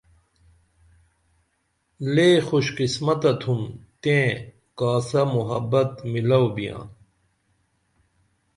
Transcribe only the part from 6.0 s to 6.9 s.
ملو بیاں